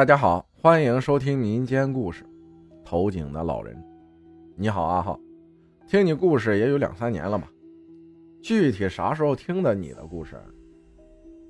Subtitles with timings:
[0.00, 2.24] 大家好，欢迎收听民间故事。
[2.82, 3.76] 投井的老人，
[4.56, 5.20] 你好，阿浩，
[5.86, 7.52] 听你故事也有两三年了吧？
[8.40, 10.42] 具体啥时候听的你的故事？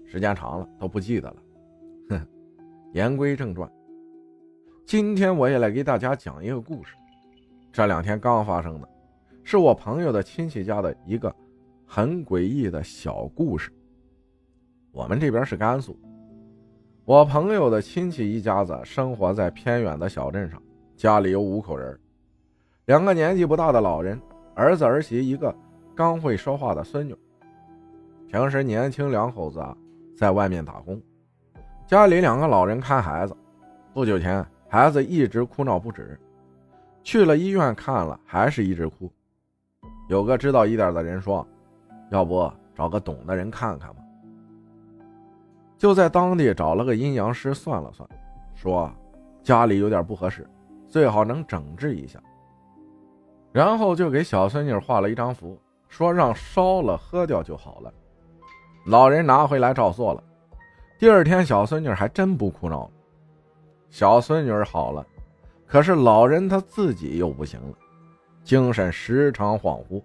[0.04, 1.36] 时间长了都不记得了。
[2.08, 2.26] 哼，
[2.92, 3.70] 言归正传，
[4.84, 6.96] 今天我也来给大家讲一个故事。
[7.70, 8.88] 这两天刚发生的，
[9.44, 11.32] 是我朋友的亲戚家的一个
[11.86, 13.70] 很诡异的小故事。
[14.90, 15.96] 我们这边是甘肃。
[17.10, 20.62] 我朋友的亲戚一家子生活在偏远的小镇上，
[20.96, 21.98] 家里有五口人，
[22.84, 24.16] 两个年纪不大的老人，
[24.54, 25.52] 儿子儿媳一个
[25.92, 27.12] 刚会说话的孙女。
[28.28, 29.76] 平时年轻两口子啊，
[30.16, 31.02] 在外面打工，
[31.84, 33.36] 家里两个老人看孩子。
[33.92, 36.16] 不久前，孩子一直哭闹不止，
[37.02, 39.10] 去了医院看了，还是一直哭。
[40.08, 41.44] 有个知道一点的人说
[42.12, 44.02] ：“要不找个懂的人看看吧。”
[45.80, 48.06] 就在当地找了个阴阳师算了算，
[48.54, 48.92] 说
[49.42, 50.46] 家里有点不合适，
[50.86, 52.20] 最好能整治一下。
[53.50, 57.90] 然后就给小孙女画了一张符，说让烧了喝掉就好了。
[58.84, 60.22] 老人拿回来照做了，
[60.98, 62.90] 第二天小孙女还真不哭闹了。
[63.88, 65.06] 小孙女好了，
[65.66, 67.74] 可是老人他自己又不行了，
[68.44, 70.02] 精神时常恍惚。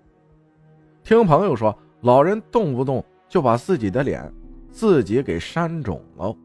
[1.04, 4.34] 听朋友说，老人动不动就把自己的脸。
[4.76, 6.36] 自己给扇肿了，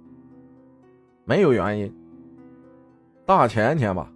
[1.24, 1.92] 没有原因。
[3.26, 4.08] 大前天吧，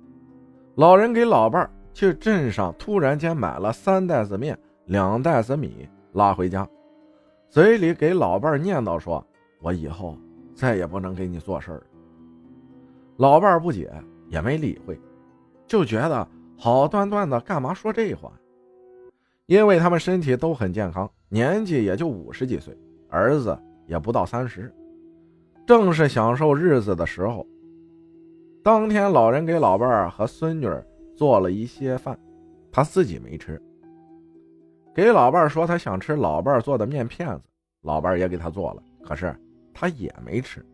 [0.76, 6.64] 老人给老伴儿去镇上突然间买了三袋子面、两袋子米拉回家，
[7.48, 9.26] 嘴里给老伴儿念叨说
[9.60, 10.16] ：“我以后
[10.54, 11.82] 再也不能给你做事儿。”
[13.18, 13.92] 老伴儿不解，
[14.28, 14.96] 也没理会，
[15.66, 16.24] 就觉得
[16.56, 18.30] 好端端的干嘛说这话？
[19.46, 23.58] 因为他们身体都很健康，年纪也就五十几岁，儿子。
[23.86, 24.72] 也不到三十，
[25.66, 27.46] 正是享受日子的时候。
[28.62, 30.68] 当天，老人给老伴儿和孙女
[31.16, 32.18] 做了一些饭，
[32.72, 33.60] 他自己没吃。
[34.94, 37.42] 给老伴儿说他想吃老伴儿做的面片子，
[37.82, 39.34] 老伴儿也给他做了，可是
[39.75, 40.64] 他也没吃。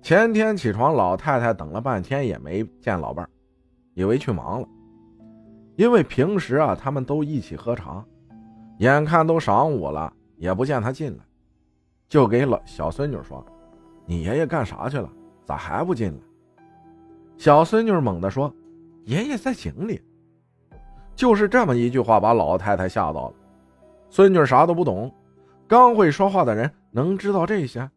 [0.00, 3.28] 前天起床，老太太等了半天也没见老伴儿，
[3.94, 4.68] 以为去忙了。
[5.74, 8.02] 因为平时啊，他们都一起喝茶，
[8.78, 11.24] 眼看都晌午了，也不见他进来。
[12.08, 13.44] 就给了小孙女说
[14.06, 15.10] ：“你爷爷干啥去了？
[15.44, 16.18] 咋还不进来？”
[17.38, 18.52] 小孙女猛地说
[19.04, 20.00] ：“爷爷在井里。”
[21.14, 23.34] 就是这么一句话，把老太太吓到了。
[24.10, 25.12] 孙女啥都不懂，
[25.66, 27.88] 刚会说话的人能知道这些？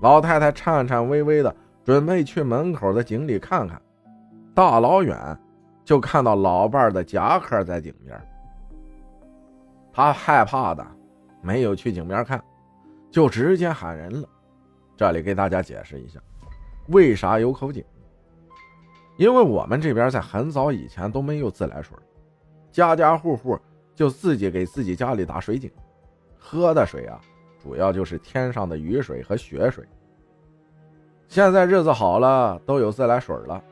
[0.00, 1.54] 老太太颤颤巍巍的
[1.84, 3.80] 准备去门口的井里看看，
[4.54, 5.16] 大老远
[5.84, 8.20] 就看到老伴的夹克在井边。
[9.92, 10.86] 她害怕的
[11.42, 12.42] 没有去井边看。
[13.10, 14.28] 就直接喊人了。
[14.96, 16.20] 这里给大家解释一下，
[16.88, 17.84] 为啥有口井？
[19.16, 21.96] 因为我们这边在很早以前都没有自来水，
[22.70, 23.58] 家家户户
[23.94, 25.70] 就自己给自己家里打水井，
[26.38, 27.20] 喝的水啊，
[27.62, 29.84] 主要就是天上的雨水和雪水。
[31.28, 33.62] 现在日子好了，都有自来水了，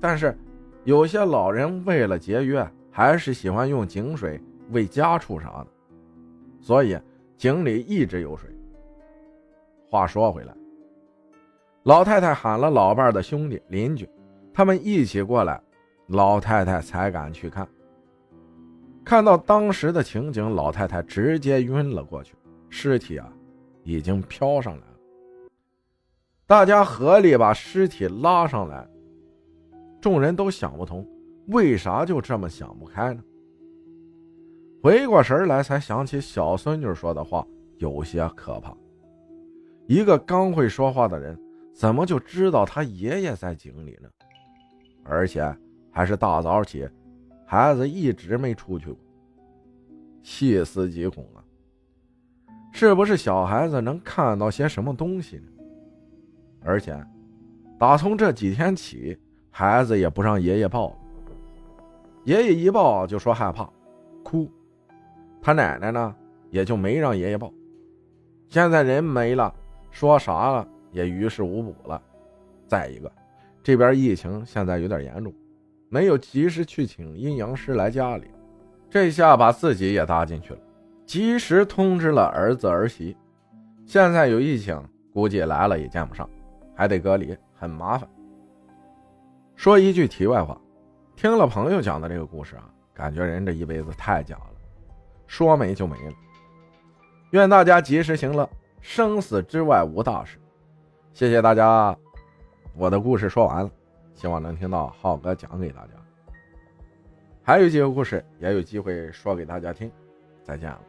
[0.00, 0.36] 但是
[0.84, 4.40] 有些老人为了节约，还是喜欢用井水
[4.70, 5.66] 喂家畜啥的，
[6.60, 6.98] 所以
[7.36, 8.48] 井里一直有水。
[9.92, 10.54] 话说回来，
[11.82, 14.08] 老太太喊了老伴的兄弟邻居，
[14.50, 15.62] 他们一起过来，
[16.06, 17.68] 老太太才敢去看。
[19.04, 22.34] 看到当时的情景，老太太直接晕了过去，
[22.70, 23.30] 尸体啊，
[23.82, 24.96] 已经飘上来了。
[26.46, 28.88] 大家合力把尸体拉上来，
[30.00, 31.06] 众人都想不通，
[31.48, 33.22] 为啥就这么想不开呢？
[34.82, 38.74] 回过神来，才想起小孙女说的话，有些可怕。
[39.92, 41.38] 一个刚会说话的人，
[41.74, 44.08] 怎么就知道他爷爷在井里呢？
[45.04, 45.54] 而且
[45.90, 46.88] 还是大早起，
[47.44, 48.96] 孩子一直没出去过。
[50.22, 51.44] 细思极恐啊！
[52.72, 55.44] 是不是小孩子能看到些什么东西呢？
[56.64, 56.98] 而且，
[57.78, 59.18] 打从这几天起，
[59.50, 60.96] 孩子也不让爷爷抱了。
[62.24, 63.68] 爷爷一抱就说害怕，
[64.24, 64.50] 哭。
[65.42, 66.16] 他奶奶呢，
[66.48, 67.52] 也就没让爷爷抱。
[68.48, 69.54] 现在人没了。
[69.92, 72.02] 说啥了也于事无补了。
[72.66, 73.12] 再一个，
[73.62, 75.32] 这边疫情现在有点严重，
[75.88, 78.26] 没有及时去请阴阳师来家里，
[78.90, 80.58] 这下把自己也搭进去了。
[81.04, 83.14] 及时通知了儿子儿媳，
[83.84, 86.28] 现在有疫情，估计来了也见不上，
[86.74, 88.08] 还得隔离，很麻烦。
[89.54, 90.58] 说一句题外话，
[91.14, 94.54] 听了朋友讲的这个故事啊，感觉人这一辈子太假了，
[95.26, 96.14] 说没就没了。
[97.32, 98.48] 愿大家及时行乐。
[98.82, 100.38] 生死之外无大事，
[101.14, 101.96] 谢谢大家
[102.76, 103.70] 我的故事说完了，
[104.12, 105.92] 希望能听到浩哥讲给大家。
[107.42, 109.90] 还有几个故事也有机会说给大家听。
[110.42, 110.80] 再见了，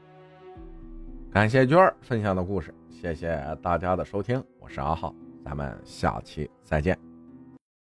[1.31, 5.13] 感谢娟儿分享的故事，谢谢大家的收听，我是阿浩，
[5.45, 7.12] 咱们下期再见。